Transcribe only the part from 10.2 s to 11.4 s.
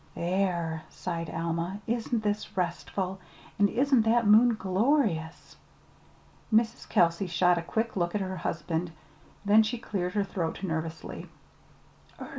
throat nervously.